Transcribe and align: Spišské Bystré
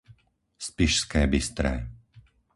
Spišské 0.67 1.21
Bystré 1.33 1.73